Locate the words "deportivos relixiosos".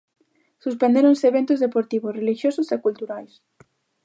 1.65-2.67